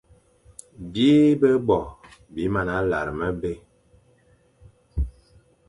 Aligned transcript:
Bîe-be-bo 0.91 1.79
bi 2.33 2.43
mana 2.53 2.77
lar 2.91 3.07
mebé; 3.17 3.53